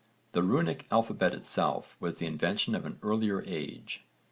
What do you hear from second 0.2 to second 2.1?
The runic alphabet itself